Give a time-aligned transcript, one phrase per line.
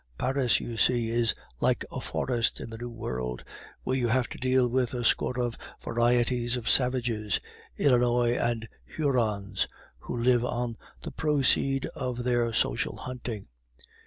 [0.17, 3.43] Paris, you see, is like a forest in the New World,
[3.83, 7.39] where you have to deal with a score of varieties of savages
[7.77, 9.67] Illinois and Hurons,
[9.99, 13.49] who live on the proceed of their social hunting.